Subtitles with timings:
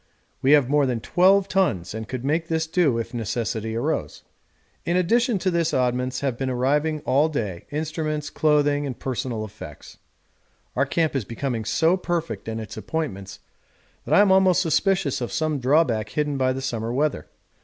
[0.41, 4.23] We have more than 12 tons and could make this do if necessity arose.
[4.83, 9.99] In addition to this oddments have been arriving all day instruments, clothing, and personal effects.
[10.75, 13.41] Our camp is becoming so perfect in its appointments
[14.05, 17.27] that I am almost suspicious of some drawback hidden by the summer weather.